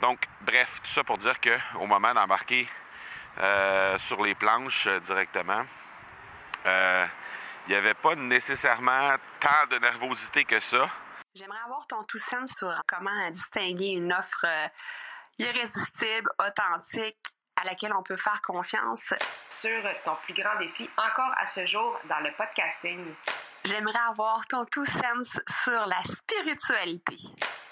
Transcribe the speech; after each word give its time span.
Donc, 0.00 0.20
bref, 0.42 0.80
tout 0.84 0.90
ça 0.90 1.04
pour 1.04 1.18
dire 1.18 1.40
qu'au 1.40 1.86
moment 1.86 2.14
d'embarquer 2.14 2.68
euh, 3.38 3.98
sur 3.98 4.22
les 4.22 4.34
planches 4.34 4.86
euh, 4.86 5.00
directement, 5.00 5.64
euh, 6.66 7.06
il 7.66 7.70
n'y 7.70 7.76
avait 7.76 7.94
pas 7.94 8.14
nécessairement 8.14 9.16
tant 9.40 9.66
de 9.70 9.78
nervosité 9.78 10.44
que 10.44 10.60
ça. 10.60 10.88
J'aimerais 11.34 11.58
avoir 11.64 11.86
ton 11.86 12.02
tout 12.04 12.18
sens 12.18 12.50
sur 12.56 12.72
comment 12.86 13.30
distinguer 13.30 13.88
une 13.88 14.12
offre 14.12 14.46
irrésistible, 15.38 16.30
authentique, 16.38 17.18
à 17.56 17.64
laquelle 17.64 17.92
on 17.92 18.02
peut 18.02 18.16
faire 18.16 18.40
confiance. 18.42 19.12
sur 19.50 19.82
ton 20.04 20.16
plus 20.24 20.34
grand 20.34 20.56
défi 20.58 20.88
encore 20.96 21.32
à 21.36 21.46
ce 21.46 21.66
jour 21.66 21.98
dans 22.08 22.20
le 22.20 22.32
podcasting. 22.32 23.14
J'aimerais 23.64 23.98
avoir 24.08 24.46
ton 24.46 24.64
tout 24.64 24.86
sens 24.86 25.28
sur 25.64 25.86
la 25.86 26.02
spiritualité. 26.04 27.18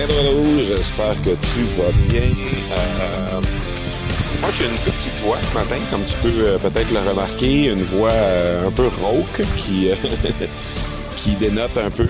J'espère 0.00 1.20
que 1.20 1.30
tu 1.30 1.62
vas 1.76 1.92
bien. 2.08 2.22
Euh, 2.22 3.40
moi, 4.40 4.48
j'ai 4.50 4.64
une 4.64 4.78
petite 4.78 5.12
voix 5.16 5.36
ce 5.42 5.52
matin, 5.52 5.76
comme 5.90 6.04
tu 6.06 6.16
peux 6.22 6.32
euh, 6.42 6.58
peut-être 6.58 6.90
le 6.90 7.00
remarquer, 7.00 7.66
une 7.66 7.82
voix 7.82 8.10
euh, 8.10 8.66
un 8.66 8.70
peu 8.70 8.86
rauque 8.86 9.42
qui, 9.58 9.90
qui 11.16 11.36
dénote 11.36 11.76
un 11.76 11.90
peu 11.90 12.08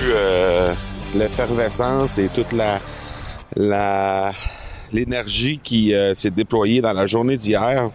l'effervescence 1.17 2.19
et 2.19 2.29
toute 2.29 2.53
la 2.53 4.33
l'énergie 4.93 5.59
qui 5.63 5.93
s'est 6.15 6.31
déployée 6.31 6.81
dans 6.81 6.93
la 6.93 7.07
journée 7.07 7.37
d'hier. 7.37 7.91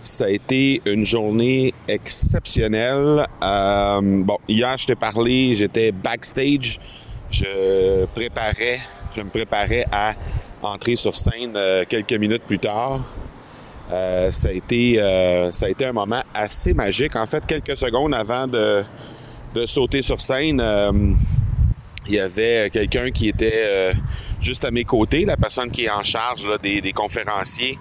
Ça 0.00 0.26
a 0.26 0.28
été 0.28 0.80
une 0.86 1.04
journée 1.04 1.74
exceptionnelle. 1.88 3.26
Bon, 3.40 4.38
hier, 4.46 4.78
je 4.78 4.86
t'ai 4.86 4.94
parlé, 4.94 5.56
j'étais 5.56 5.90
backstage. 5.90 6.78
Je 7.30 8.06
préparais, 8.06 8.80
je 9.14 9.22
me 9.22 9.30
préparais 9.30 9.86
à 9.90 10.14
entrer 10.62 10.96
sur 10.96 11.14
scène 11.14 11.54
euh, 11.56 11.84
quelques 11.88 12.14
minutes 12.14 12.42
plus 12.42 12.58
tard. 12.58 13.00
Euh, 13.90 14.30
ça 14.32 14.48
a 14.48 14.52
été, 14.52 15.00
euh, 15.00 15.50
ça 15.52 15.66
a 15.66 15.68
été 15.70 15.86
un 15.86 15.92
moment 15.92 16.22
assez 16.34 16.74
magique. 16.74 17.16
En 17.16 17.26
fait, 17.26 17.44
quelques 17.46 17.76
secondes 17.76 18.14
avant 18.14 18.46
de, 18.46 18.84
de 19.54 19.66
sauter 19.66 20.02
sur 20.02 20.20
scène, 20.20 20.62
il 22.06 22.14
y 22.14 22.18
avait 22.18 22.70
quelqu'un 22.70 23.10
qui 23.10 23.28
était 23.28 23.92
juste 24.40 24.64
à 24.64 24.70
mes 24.70 24.84
côtés, 24.84 25.24
la 25.24 25.36
personne 25.36 25.70
qui 25.70 25.84
est 25.84 25.90
en 25.90 26.02
charge 26.02 26.46
des, 26.62 26.80
des 26.80 26.92
conférenciers, 26.92 27.78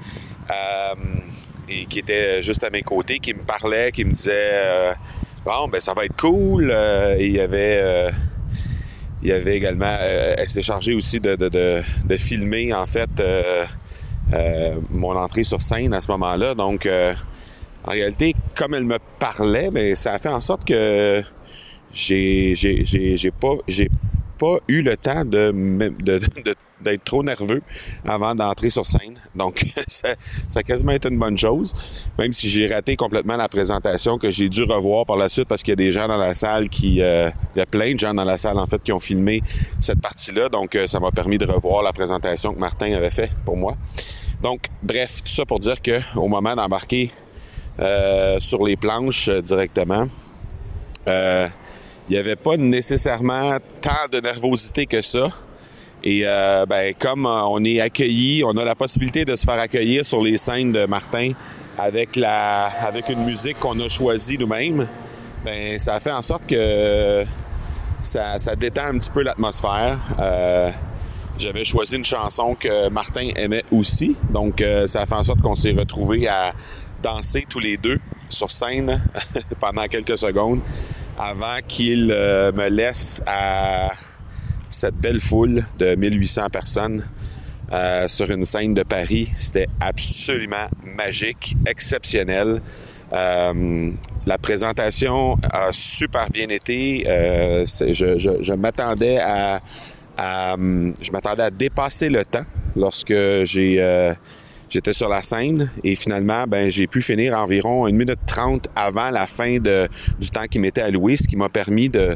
et 1.69 1.85
qui 1.85 1.99
était 1.99 2.41
juste 2.41 2.63
à 2.63 2.69
mes 2.69 2.83
côtés, 2.83 3.19
qui 3.19 3.33
me 3.33 3.43
parlait, 3.43 3.91
qui 3.91 4.05
me 4.05 4.11
disait 4.11 4.93
bon 5.45 5.67
ben 5.67 5.81
ça 5.81 5.93
va 5.93 6.05
être 6.05 6.15
cool. 6.15 6.71
Et 7.17 7.25
il 7.25 7.33
y 7.33 7.39
avait 7.41 8.11
il 9.21 9.29
y 9.29 9.31
avait 9.31 9.57
également, 9.57 9.85
euh, 9.99 10.35
elle 10.37 10.49
s'est 10.49 10.61
chargée 10.61 10.93
aussi 10.93 11.19
de, 11.19 11.35
de, 11.35 11.49
de, 11.49 11.81
de 12.05 12.17
filmer 12.17 12.73
en 12.73 12.85
fait 12.85 13.09
euh, 13.19 13.65
euh, 14.33 14.75
mon 14.91 15.15
entrée 15.15 15.43
sur 15.43 15.61
scène 15.61 15.93
à 15.93 16.01
ce 16.01 16.11
moment-là. 16.11 16.53
Donc 16.55 16.85
euh, 16.85 17.13
en 17.83 17.91
réalité, 17.91 18.35
comme 18.55 18.73
elle 18.73 18.85
me 18.85 18.99
parlait, 19.19 19.71
ben 19.71 19.95
ça 19.95 20.13
a 20.13 20.17
fait 20.19 20.29
en 20.29 20.41
sorte 20.41 20.65
que 20.65 21.23
j'ai 21.91 22.53
j'ai 22.53 23.31
pas 23.31 23.55
j'ai 23.67 23.89
pas 24.37 24.59
eu 24.67 24.81
le 24.81 24.95
temps 24.97 25.25
de 25.25 25.51
d'être 26.81 27.03
trop 27.03 27.23
nerveux 27.23 27.61
avant 28.05 28.35
d'entrer 28.35 28.69
sur 28.69 28.85
scène. 28.85 29.19
Donc 29.35 29.65
ça, 29.87 30.09
ça 30.49 30.59
a 30.59 30.63
quasiment 30.63 30.91
été 30.91 31.09
une 31.09 31.17
bonne 31.17 31.37
chose, 31.37 31.73
même 32.17 32.33
si 32.33 32.49
j'ai 32.49 32.67
raté 32.67 32.95
complètement 32.95 33.37
la 33.37 33.47
présentation 33.47 34.17
que 34.17 34.31
j'ai 34.31 34.49
dû 34.49 34.63
revoir 34.63 35.05
par 35.05 35.17
la 35.17 35.29
suite 35.29 35.47
parce 35.47 35.63
qu'il 35.63 35.71
y 35.71 35.73
a 35.73 35.77
des 35.77 35.91
gens 35.91 36.07
dans 36.07 36.17
la 36.17 36.33
salle 36.33 36.69
qui 36.69 37.01
euh, 37.01 37.29
il 37.55 37.59
y 37.59 37.61
a 37.61 37.65
plein 37.65 37.93
de 37.93 37.99
gens 37.99 38.13
dans 38.13 38.23
la 38.23 38.37
salle 38.37 38.59
en 38.59 38.67
fait 38.67 38.81
qui 38.83 38.91
ont 38.91 38.99
filmé 38.99 39.41
cette 39.79 40.01
partie-là. 40.01 40.49
Donc 40.49 40.75
euh, 40.75 40.87
ça 40.87 40.99
m'a 40.99 41.11
permis 41.11 41.37
de 41.37 41.45
revoir 41.45 41.83
la 41.83 41.93
présentation 41.93 42.53
que 42.53 42.59
Martin 42.59 42.93
avait 42.93 43.09
fait 43.09 43.31
pour 43.45 43.57
moi. 43.57 43.75
Donc 44.41 44.65
bref, 44.83 45.23
tout 45.23 45.31
ça 45.31 45.45
pour 45.45 45.59
dire 45.59 45.81
que 45.81 45.99
au 46.15 46.27
moment 46.27 46.55
d'embarquer 46.55 47.09
euh, 47.79 48.39
sur 48.39 48.63
les 48.63 48.75
planches 48.75 49.29
directement, 49.29 50.07
il 52.09 52.13
n'y 52.13 52.17
avait 52.17 52.35
pas 52.35 52.57
nécessairement 52.57 53.57
tant 53.81 54.07
de 54.11 54.19
nervosité 54.19 54.85
que 54.85 55.01
ça. 55.01 55.29
Et 56.03 56.21
euh, 56.25 56.65
ben, 56.65 56.93
comme 56.97 57.25
euh, 57.25 57.41
on 57.47 57.63
est 57.65 57.81
accueilli, 57.81 58.43
on 58.45 58.55
a 58.57 58.63
la 58.63 58.75
possibilité 58.75 59.25
de 59.25 59.35
se 59.35 59.43
faire 59.43 59.59
accueillir 59.59 60.05
sur 60.05 60.21
les 60.21 60.37
scènes 60.37 60.71
de 60.71 60.85
Martin 60.85 61.31
avec 61.77 62.15
la 62.15 62.65
avec 62.65 63.09
une 63.09 63.25
musique 63.25 63.59
qu'on 63.59 63.79
a 63.79 63.89
choisie 63.89 64.37
nous-mêmes, 64.37 64.87
ben 65.43 65.77
ça 65.79 65.99
fait 65.99 66.11
en 66.11 66.21
sorte 66.21 66.47
que 66.47 67.23
ça, 68.01 68.39
ça 68.39 68.55
détend 68.55 68.85
un 68.85 68.97
petit 68.97 69.11
peu 69.11 69.23
l'atmosphère. 69.23 69.99
Euh, 70.19 70.71
j'avais 71.37 71.65
choisi 71.65 71.95
une 71.95 72.05
chanson 72.05 72.55
que 72.59 72.89
Martin 72.89 73.29
aimait 73.35 73.65
aussi, 73.71 74.15
donc 74.31 74.61
euh, 74.61 74.87
ça 74.87 75.05
fait 75.05 75.15
en 75.15 75.23
sorte 75.23 75.41
qu'on 75.41 75.55
s'est 75.55 75.73
retrouvés 75.73 76.27
à 76.27 76.53
danser 77.03 77.45
tous 77.47 77.59
les 77.59 77.77
deux 77.77 77.99
sur 78.29 78.49
scène 78.49 79.01
pendant 79.59 79.85
quelques 79.85 80.17
secondes 80.17 80.61
avant 81.17 81.59
qu'il 81.67 82.11
euh, 82.11 82.51
me 82.51 82.69
laisse 82.69 83.21
à 83.25 83.89
cette 84.69 84.95
belle 84.95 85.19
foule 85.19 85.63
de 85.79 85.95
1800 85.95 86.47
personnes 86.51 87.07
euh, 87.71 88.07
sur 88.07 88.29
une 88.29 88.45
scène 88.45 88.73
de 88.73 88.83
Paris. 88.83 89.29
C'était 89.39 89.67
absolument 89.79 90.67
magique, 90.83 91.55
exceptionnel. 91.65 92.61
Euh, 93.13 93.91
la 94.25 94.37
présentation 94.37 95.37
a 95.51 95.69
super 95.71 96.29
bien 96.29 96.47
été. 96.49 97.03
Je 97.05 98.53
m'attendais 98.53 99.19
à, 99.19 99.61
je 100.17 101.11
m'attendais 101.11 101.43
à 101.43 101.49
dépasser 101.49 102.09
le 102.09 102.25
temps 102.25 102.45
lorsque 102.75 103.15
j'ai 103.43 104.13
j'étais 104.69 104.93
sur 104.93 105.09
la 105.09 105.21
scène 105.21 105.69
et 105.83 105.95
finalement 105.95 106.45
ben 106.47 106.69
j'ai 106.69 106.87
pu 106.87 107.01
finir 107.01 107.33
environ 107.37 107.87
une 107.87 107.95
minute 107.97 108.19
trente 108.25 108.67
avant 108.75 109.09
la 109.11 109.25
fin 109.25 109.57
de, 109.59 109.87
du 110.19 110.29
temps 110.29 110.45
qui 110.49 110.59
m'était 110.59 110.81
alloué, 110.81 111.17
ce 111.17 111.27
qui 111.27 111.35
m'a 111.37 111.49
permis 111.49 111.89
de 111.89 112.15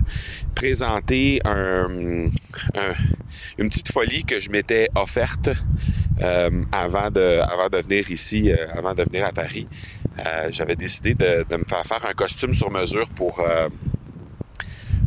présenter 0.55 1.39
un, 1.45 2.27
un- 2.75 2.95
une 3.57 3.69
petite 3.69 3.91
folie 3.91 4.23
que 4.25 4.39
je 4.39 4.49
m'étais 4.51 4.89
offerte 4.95 5.49
euh, 6.21 6.49
avant 6.71 7.09
de 7.09 7.39
avant 7.41 7.69
de 7.69 7.77
venir 7.79 8.09
ici, 8.11 8.51
euh, 8.51 8.67
avant 8.77 8.93
de 8.93 9.03
venir 9.03 9.25
à 9.25 9.31
Paris. 9.31 9.67
Euh, 10.19 10.49
J'avais 10.51 10.75
décidé 10.75 11.15
de, 11.15 11.45
de 11.49 11.55
me 11.57 11.63
faire 11.63 11.85
faire 11.85 12.05
un 12.05 12.13
costume 12.13 12.53
sur 12.53 12.69
mesure 12.71 13.09
pour 13.09 13.41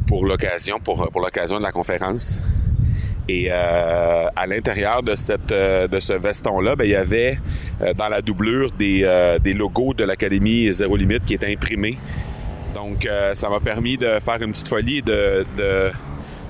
pour 0.07 0.27
l'occasion, 0.27 0.79
pour, 0.81 1.11
pour 1.11 1.21
l'occasion 1.21 1.57
de 1.59 1.63
la 1.63 1.73
conférence. 1.73 2.43
Et 3.29 3.49
euh, 3.51 4.27
à 4.37 4.47
l'intérieur 4.47 5.03
de 5.03 5.15
euh, 5.51 5.89
de 5.89 6.01
ce 6.01 6.13
veston-là, 6.13 6.77
ben, 6.77 6.85
il 6.85 6.91
y 6.91 6.95
avait 6.95 7.39
euh, 7.81 7.95
dans 7.95 8.09
la 8.09 8.21
doublure 8.21 8.71
des, 8.71 9.09
des 9.43 9.53
logos 9.55 9.95
de 9.95 10.05
l'Académie 10.05 10.71
Zéro 10.73 10.97
Limite 10.97 11.25
qui 11.25 11.35
étaient 11.35 11.53
imprimés. 11.53 11.99
Donc, 12.75 13.09
ça 13.35 13.49
m'a 13.49 13.61
permis 13.61 13.97
de 13.97 14.19
faire 14.19 14.43
une 14.43 14.51
petite 14.51 14.69
folie 14.69 15.01
de, 15.01 15.47
de, 15.57 15.93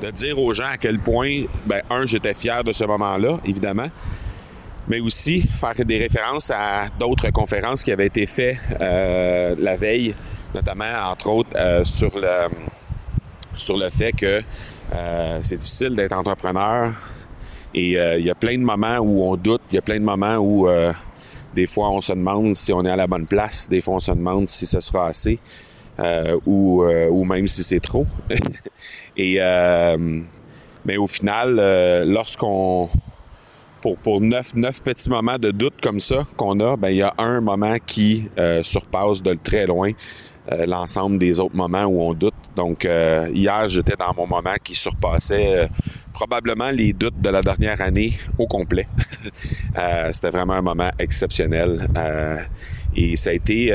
de 0.02 0.10
dire 0.10 0.38
aux 0.38 0.52
gens 0.54 0.68
à 0.72 0.78
quel 0.78 0.98
point, 0.98 1.44
ben, 1.66 1.82
un, 1.90 2.06
j'étais 2.06 2.32
fier 2.32 2.64
de 2.64 2.72
ce 2.72 2.84
moment-là, 2.84 3.38
évidemment, 3.44 3.88
mais 4.88 5.00
aussi 5.00 5.42
faire 5.42 5.74
des 5.84 5.98
références 5.98 6.50
à 6.50 6.86
d'autres 6.98 7.30
conférences 7.30 7.84
qui 7.84 7.92
avaient 7.92 8.06
été 8.06 8.24
faites 8.24 8.56
la 8.80 9.76
veille, 9.76 10.14
notamment, 10.54 11.10
entre 11.10 11.28
autres, 11.28 11.50
sur 11.84 12.18
le 12.18 12.48
sur 13.56 13.76
le 13.76 13.90
fait 13.90 14.12
que 14.12 14.42
euh, 14.94 15.38
c'est 15.42 15.56
difficile 15.56 15.94
d'être 15.96 16.12
entrepreneur 16.12 16.92
et 17.74 17.98
euh, 17.98 18.18
il 18.18 18.26
y 18.26 18.30
a 18.30 18.34
plein 18.34 18.56
de 18.56 18.62
moments 18.62 18.98
où 18.98 19.22
on 19.24 19.36
doute, 19.36 19.62
il 19.70 19.74
y 19.74 19.78
a 19.78 19.82
plein 19.82 19.98
de 19.98 20.04
moments 20.04 20.36
où 20.36 20.68
euh, 20.68 20.92
des 21.54 21.66
fois 21.66 21.90
on 21.90 22.00
se 22.00 22.12
demande 22.12 22.54
si 22.54 22.72
on 22.72 22.84
est 22.84 22.90
à 22.90 22.96
la 22.96 23.06
bonne 23.06 23.26
place, 23.26 23.68
des 23.68 23.80
fois 23.80 23.94
on 23.94 24.00
se 24.00 24.12
demande 24.12 24.48
si 24.48 24.66
ce 24.66 24.80
sera 24.80 25.08
assez 25.08 25.38
euh, 25.98 26.38
ou, 26.46 26.84
euh, 26.84 27.08
ou 27.08 27.24
même 27.24 27.48
si 27.48 27.62
c'est 27.64 27.80
trop. 27.80 28.06
et 29.16 29.38
mais 30.86 30.98
au 30.98 31.06
final, 31.06 32.04
lorsqu'on 32.06 32.90
pour, 33.84 33.98
pour 33.98 34.20
neuf, 34.22 34.54
neuf 34.54 34.82
petits 34.82 35.10
moments 35.10 35.36
de 35.36 35.50
doute 35.50 35.74
comme 35.82 36.00
ça 36.00 36.24
qu'on 36.38 36.58
a, 36.60 36.74
ben 36.74 36.88
il 36.88 36.96
y 36.96 37.02
a 37.02 37.12
un 37.18 37.42
moment 37.42 37.76
qui 37.84 38.30
euh, 38.38 38.62
surpasse 38.62 39.22
de 39.22 39.34
très 39.34 39.66
loin 39.66 39.90
euh, 40.52 40.66
l'ensemble 40.66 41.16
des 41.16 41.40
autres 41.40 41.56
moments 41.56 41.84
où 41.84 42.02
on 42.02 42.12
doute. 42.12 42.34
Donc, 42.54 42.84
euh, 42.84 43.30
hier, 43.32 43.66
j'étais 43.66 43.96
dans 43.98 44.12
mon 44.14 44.26
moment 44.26 44.54
qui 44.62 44.74
surpassait 44.74 45.56
euh, 45.56 45.66
probablement 46.12 46.70
les 46.70 46.92
doutes 46.92 47.18
de 47.18 47.30
la 47.30 47.40
dernière 47.40 47.80
année 47.80 48.12
au 48.36 48.46
complet. 48.46 48.86
C'était 50.12 50.28
vraiment 50.28 50.52
un 50.52 50.60
moment 50.60 50.90
exceptionnel. 50.98 51.88
et 52.94 53.16
ça 53.16 53.30
a 53.30 53.32
été, 53.32 53.68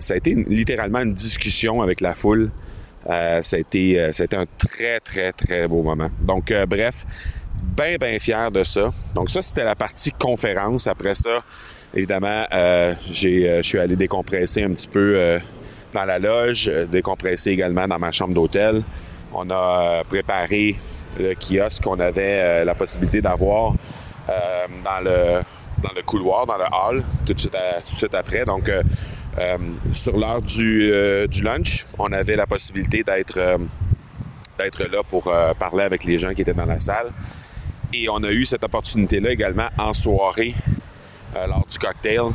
ça 0.00 0.14
a 0.14 0.16
été 0.18 0.34
littéralement 0.34 1.00
une 1.00 1.14
discussion 1.14 1.80
avec 1.80 2.02
la 2.02 2.12
foule. 2.12 2.50
ça, 3.06 3.40
a 3.40 3.58
été, 3.58 4.12
ça 4.12 4.22
a 4.22 4.26
été 4.26 4.36
un 4.36 4.46
très, 4.58 5.00
très, 5.00 5.32
très 5.32 5.66
beau 5.66 5.82
moment. 5.82 6.10
Donc, 6.20 6.52
bref, 6.68 7.04
bien, 7.62 7.96
bien 7.96 8.18
fier 8.18 8.50
de 8.50 8.62
ça. 8.64 8.92
Donc, 9.14 9.30
ça, 9.30 9.40
c'était 9.40 9.64
la 9.64 9.74
partie 9.74 10.12
conférence. 10.12 10.86
Après 10.86 11.14
ça, 11.14 11.42
évidemment, 11.94 12.44
je 12.52 13.60
suis 13.62 13.78
allé 13.78 13.96
décompresser 13.96 14.62
un 14.62 14.70
petit 14.70 14.88
peu 14.88 15.40
dans 15.92 16.04
la 16.04 16.18
loge, 16.18 16.68
euh, 16.68 16.86
décompressé 16.86 17.50
également 17.50 17.86
dans 17.86 17.98
ma 17.98 18.10
chambre 18.10 18.34
d'hôtel. 18.34 18.82
On 19.32 19.48
a 19.50 19.54
euh, 20.00 20.04
préparé 20.04 20.76
le 21.18 21.34
kiosque 21.34 21.82
qu'on 21.82 22.00
avait 22.00 22.40
euh, 22.40 22.64
la 22.64 22.74
possibilité 22.74 23.20
d'avoir 23.20 23.74
dans, 24.84 25.00
le, 25.04 25.42
dans 25.82 25.90
le 25.94 26.02
couloir, 26.02 26.46
dans 26.46 26.56
le 26.56 26.64
hall, 26.64 27.02
tout 27.26 27.34
de 27.34 27.38
suite, 27.38 28.14
après. 28.14 28.44
Donc, 28.44 28.70
sur 29.92 30.16
l'heure 30.16 30.40
du, 30.40 30.90
du, 31.28 31.42
lunch, 31.42 31.86
on 31.98 32.10
avait 32.12 32.36
la 32.36 32.46
possibilité 32.46 33.02
d'être 33.02 33.58
d'être 34.58 34.84
là 34.84 35.02
pour 35.02 35.24
parler 35.58 35.82
avec 35.82 36.04
les 36.04 36.18
gens 36.18 36.32
qui 36.32 36.42
étaient 36.42 36.54
dans 36.54 36.64
la 36.64 36.80
salle. 36.80 37.10
Et 37.92 38.08
on 38.08 38.22
a 38.22 38.30
eu 38.30 38.46
cette 38.46 38.64
opportunité-là 38.64 39.32
également 39.32 39.68
en 39.76 39.92
soirée, 39.92 40.54
lors 41.34 41.66
du 41.68 41.78
cocktail, 41.78 42.30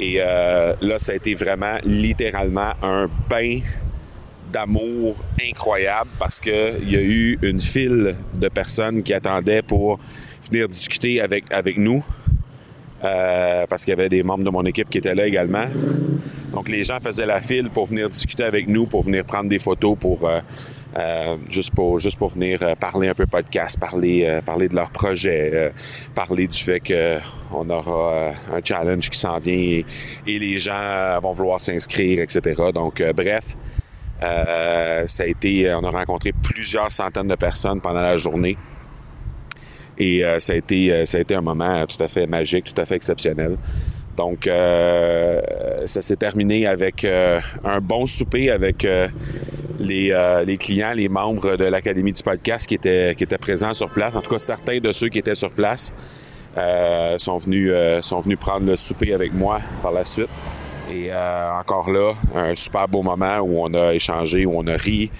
et 0.00 0.16
euh, 0.18 0.74
là, 0.80 0.98
ça 0.98 1.12
a 1.12 1.14
été 1.14 1.34
vraiment 1.34 1.76
littéralement 1.84 2.72
un 2.82 3.08
bain 3.28 3.60
d'amour 4.52 5.16
incroyable 5.40 6.10
parce 6.18 6.40
qu'il 6.40 6.88
y 6.88 6.96
a 6.96 7.00
eu 7.00 7.38
une 7.42 7.60
file 7.60 8.16
de 8.34 8.48
personnes 8.48 9.02
qui 9.02 9.12
attendaient 9.12 9.62
pour 9.62 9.98
venir 10.50 10.68
discuter 10.68 11.20
avec, 11.20 11.52
avec 11.52 11.76
nous. 11.76 12.04
Euh, 13.04 13.66
parce 13.68 13.84
qu'il 13.84 13.90
y 13.90 13.98
avait 13.98 14.08
des 14.08 14.22
membres 14.22 14.44
de 14.44 14.50
mon 14.50 14.64
équipe 14.64 14.88
qui 14.88 14.98
étaient 14.98 15.14
là 15.14 15.26
également. 15.26 15.66
Donc 16.52 16.68
les 16.68 16.84
gens 16.84 16.98
faisaient 17.00 17.26
la 17.26 17.40
file 17.40 17.68
pour 17.68 17.86
venir 17.86 18.08
discuter 18.08 18.44
avec 18.44 18.66
nous, 18.66 18.86
pour 18.86 19.02
venir 19.02 19.24
prendre 19.24 19.48
des 19.48 19.58
photos, 19.58 19.96
pour 19.98 20.26
euh, 20.26 20.40
euh, 20.96 21.36
juste 21.50 21.74
pour 21.74 21.98
juste 21.98 22.18
pour 22.18 22.28
venir 22.28 22.62
euh, 22.62 22.76
parler 22.76 23.08
un 23.08 23.14
peu 23.14 23.26
podcast, 23.26 23.80
parler 23.80 24.24
euh, 24.24 24.40
parler 24.40 24.68
de 24.68 24.76
leur 24.76 24.90
projet, 24.90 25.72
parler 26.14 26.46
du 26.46 26.56
fait 26.56 26.78
que 26.78 27.18
on 27.52 27.68
aura 27.68 28.30
un 28.52 28.60
challenge 28.62 29.10
qui 29.10 29.18
s'en 29.18 29.38
vient 29.40 29.54
et, 29.54 29.84
les 30.26 30.58
gens 30.58 31.18
vont 31.20 31.32
vouloir 31.32 31.58
s'inscrire, 31.58 32.22
etc. 32.22 32.62
Donc 32.72 33.02
bref, 33.14 33.56
ça 34.20 35.22
a 35.22 35.26
été, 35.26 35.72
on 35.74 35.84
a 35.84 35.90
rencontré 35.90 36.32
plusieurs 36.32 36.92
centaines 36.92 37.28
de 37.28 37.34
personnes 37.34 37.80
pendant 37.80 38.02
la 38.02 38.16
journée. 38.16 38.56
Et 39.98 40.22
ça 40.38 40.52
a 40.52 40.56
été 40.56 41.04
ça 41.06 41.18
a 41.18 41.20
été 41.20 41.34
un 41.34 41.40
moment 41.40 41.86
tout 41.86 42.02
à 42.02 42.08
fait 42.08 42.26
magique, 42.26 42.72
tout 42.72 42.80
à 42.80 42.84
fait 42.84 42.96
exceptionnel. 42.96 43.56
Donc, 44.16 44.44
ça 44.44 46.02
s'est 46.02 46.16
terminé 46.16 46.66
avec 46.66 47.04
un 47.04 47.80
bon 47.80 48.06
souper 48.06 48.50
avec 48.50 48.86
euh, 49.80 50.44
les, 50.44 50.56
clients, 50.56 50.92
les 50.94 51.08
membres 51.08 51.56
de 51.56 51.64
l'Académie 51.64 52.12
du 52.12 52.22
podcast 52.22 52.66
qui 52.66 52.74
étaient, 52.74 53.14
présents 53.40 53.74
sur 53.74 53.90
place. 53.90 54.14
En 54.16 54.20
tout 54.20 54.30
cas, 54.30 54.38
certains 54.38 54.78
de 54.78 54.92
ceux 54.92 55.08
qui 55.08 55.18
étaient 55.18 55.34
sur 55.34 55.50
place 55.50 55.94
euh, 56.56 57.18
sont, 57.18 57.38
venus, 57.38 57.70
euh, 57.72 58.00
sont 58.02 58.20
venus 58.20 58.38
prendre 58.38 58.66
le 58.66 58.76
souper 58.76 59.14
avec 59.14 59.32
moi 59.32 59.60
par 59.82 59.92
la 59.92 60.04
suite. 60.04 60.28
Et 60.92 61.10
encore 61.12 61.90
là, 61.90 62.12
un 62.34 62.54
super 62.54 62.86
beau 62.86 63.02
moment 63.02 63.38
où 63.38 63.58
on 63.64 63.72
a 63.74 63.94
échangé, 63.94 64.44
où 64.44 64.52
on 64.54 64.66
a 64.66 64.76
ri, 64.76 65.10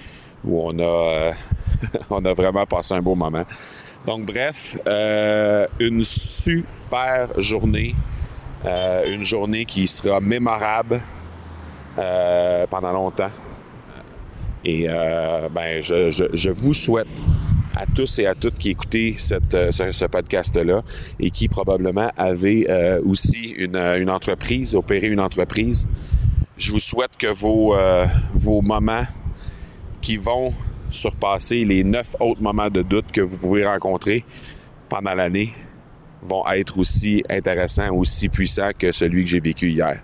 où 0.45 0.61
on 0.63 0.79
a, 0.79 1.31
on 2.09 2.23
a 2.23 2.33
vraiment 2.33 2.65
passé 2.65 2.93
un 2.93 3.01
beau 3.01 3.15
moment. 3.15 3.43
Donc 4.05 4.25
bref, 4.25 4.77
une 5.79 6.03
super 6.03 7.29
journée, 7.41 7.95
une 9.07 9.23
journée 9.23 9.65
qui 9.65 9.87
sera 9.87 10.21
mémorable 10.21 11.01
pendant 12.69 12.93
longtemps. 12.93 13.31
Et 14.65 14.87
euh, 14.89 15.47
ben, 15.49 15.81
je, 15.81 16.09
je, 16.09 16.23
je, 16.33 16.49
vous 16.49 16.73
souhaite 16.73 17.07
à 17.75 17.85
tous 17.85 18.19
et 18.19 18.25
à 18.25 18.33
toutes 18.33 18.57
qui 18.57 18.71
écoutez 18.71 19.15
cette, 19.17 19.53
euh, 19.53 19.71
ce, 19.71 20.05
podcast-là 20.05 20.81
et 21.19 21.29
qui 21.29 21.47
probablement 21.47 22.09
avez 22.17 22.65
euh, 22.69 22.99
aussi 23.05 23.53
une, 23.57 23.77
une, 23.77 24.09
entreprise, 24.09 24.73
opéré 24.75 25.07
une 25.07 25.19
entreprise, 25.19 25.87
je 26.57 26.71
vous 26.71 26.79
souhaite 26.79 27.11
que 27.17 27.27
vos, 27.27 27.75
euh, 27.75 28.05
vos 28.33 28.61
moments 28.61 29.05
qui 30.01 30.17
vont 30.17 30.53
surpasser 30.89 31.65
les 31.65 31.83
neuf 31.83 32.15
autres 32.19 32.41
moments 32.41 32.69
de 32.69 32.81
doute 32.81 33.11
que 33.11 33.21
vous 33.21 33.37
pouvez 33.37 33.65
rencontrer 33.65 34.23
pendant 34.89 35.13
l'année 35.13 35.53
vont 36.23 36.47
être 36.49 36.79
aussi 36.79 37.23
intéressants, 37.29 37.93
aussi 37.93 38.29
puissants 38.29 38.71
que 38.77 38.91
celui 38.91 39.23
que 39.23 39.29
j'ai 39.29 39.39
vécu 39.39 39.69
hier. 39.69 40.01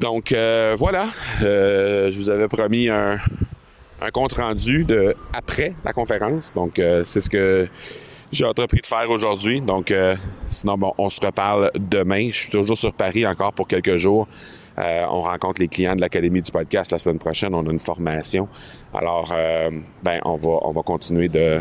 Donc 0.00 0.30
euh, 0.30 0.76
voilà, 0.78 1.08
euh, 1.42 2.10
je 2.12 2.18
vous 2.18 2.28
avais 2.28 2.46
promis 2.46 2.88
un, 2.88 3.18
compte 4.12 4.34
rendu 4.34 4.84
de 4.84 5.14
après 5.32 5.74
la 5.84 5.92
conférence. 5.92 6.54
Donc 6.54 6.78
euh, 6.78 7.02
c'est 7.04 7.20
ce 7.20 7.28
que 7.28 7.68
j'ai 8.30 8.44
entrepris 8.44 8.80
de 8.80 8.86
faire 8.86 9.10
aujourd'hui. 9.10 9.60
Donc 9.60 9.92
sinon 10.46 10.78
bon, 10.78 10.92
on 10.98 11.10
se 11.10 11.24
reparle 11.24 11.72
demain. 11.74 12.28
Je 12.30 12.36
suis 12.36 12.50
toujours 12.50 12.76
sur 12.76 12.92
Paris 12.92 13.26
encore 13.26 13.52
pour 13.52 13.66
quelques 13.66 13.96
jours. 13.96 14.28
on 14.76 15.22
rencontre 15.22 15.60
les 15.60 15.68
clients 15.68 15.96
de 15.96 16.00
l'Académie 16.00 16.42
du 16.42 16.52
podcast 16.52 16.92
la 16.92 16.98
semaine 16.98 17.18
prochaine. 17.18 17.54
On 17.54 17.66
a 17.66 17.70
une 17.70 17.78
formation. 17.80 18.48
Alors, 18.94 19.34
ben, 20.02 20.20
on 20.24 20.36
va, 20.36 20.58
on 20.62 20.72
va 20.72 20.82
continuer 20.82 21.28
de, 21.28 21.60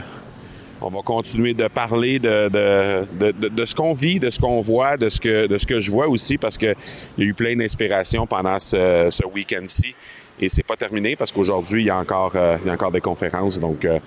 on 0.81 0.89
va 0.89 1.01
continuer 1.01 1.53
de 1.53 1.67
parler 1.67 2.19
de, 2.19 2.49
de, 2.49 3.31
de, 3.31 3.47
de 3.47 3.65
ce 3.65 3.73
qu'on 3.73 3.93
vit, 3.93 4.19
de 4.19 4.29
ce 4.29 4.39
qu'on 4.39 4.61
voit, 4.61 4.97
de 4.97 5.09
ce 5.09 5.19
que, 5.19 5.47
de 5.47 5.57
ce 5.57 5.65
que 5.65 5.79
je 5.79 5.91
vois 5.91 6.07
aussi, 6.07 6.37
parce 6.37 6.57
qu'il 6.57 6.75
y 7.17 7.21
a 7.23 7.25
eu 7.25 7.33
plein 7.33 7.55
d'inspiration 7.55 8.27
pendant 8.27 8.59
ce, 8.59 9.07
ce 9.09 9.25
week-end-ci. 9.25 9.95
Et 10.39 10.49
c'est 10.49 10.63
pas 10.63 10.75
terminé 10.75 11.15
parce 11.15 11.31
qu'aujourd'hui, 11.31 11.81
il 11.83 11.85
y 11.87 11.89
a 11.89 11.97
encore, 11.97 12.33
euh, 12.35 12.57
il 12.63 12.67
y 12.67 12.69
a 12.69 12.73
encore 12.73 12.91
des 12.91 13.01
conférences. 13.01 13.59
Donc, 13.59 13.85
euh, 13.85 13.99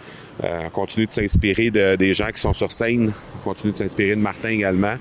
euh, 0.45 0.61
on 0.67 0.71
continue 0.71 1.07
de 1.07 1.13
s'inspirer 1.13 1.71
de, 1.71 1.97
des 1.97 2.13
gens 2.13 2.29
qui 2.29 2.41
sont 2.41 2.53
sur 2.53 2.71
scène. 2.71 3.13
On 3.41 3.51
continue 3.51 3.73
de 3.73 3.79
s'inspirer 3.79 4.15
de 4.15 4.21
Martin 4.21 4.51
également. 4.51 4.95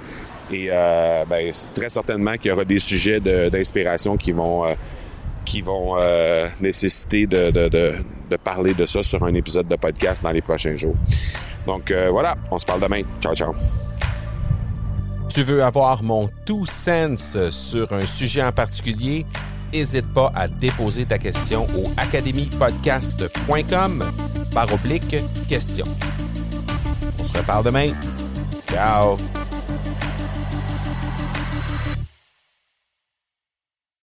Et 0.51 0.69
ben, 1.29 1.51
très 1.75 1.89
certainement 1.89 2.35
qu'il 2.35 2.49
y 2.49 2.51
aura 2.51 2.65
des 2.65 2.79
sujets 2.79 3.19
d'inspiration 3.19 4.17
qui 4.17 4.31
vont 4.31 4.65
qui 5.45 5.61
vont 5.61 5.95
nécessiter 6.59 7.27
de, 7.27 7.51
de, 7.51 7.69
de, 7.69 7.95
de, 8.29 8.35
parler 8.37 8.73
de 8.73 8.85
ça 8.85 9.03
sur 9.03 9.23
un 9.23 9.33
épisode 9.33 9.67
de 9.67 9.75
podcast 9.75 10.23
dans 10.23 10.31
les 10.31 10.41
prochains 10.41 10.75
jours. 10.75 10.95
Donc 11.65 11.91
euh, 11.91 12.09
voilà, 12.09 12.35
on 12.51 12.59
se 12.59 12.65
parle 12.65 12.81
demain. 12.81 13.03
Ciao, 13.21 13.35
ciao. 13.35 13.53
Tu 15.29 15.43
veux 15.43 15.63
avoir 15.63 16.01
mon 16.01 16.27
tout 16.45 16.65
sens 16.65 17.37
sur 17.51 17.93
un 17.93 18.07
sujet 18.07 18.43
en 18.43 18.51
particulier? 18.51 19.25
N'hésite 19.71 20.11
pas 20.11 20.31
à 20.33 20.47
déposer 20.47 21.05
ta 21.05 21.19
question 21.19 21.67
au 21.77 21.91
academypodcast.com 21.97 24.11
par 24.51 24.73
oblique 24.73 25.15
question. 25.47 25.85
On 27.19 27.23
se 27.23 27.37
reparle 27.37 27.65
demain. 27.65 27.91
Ciao! 28.67 29.17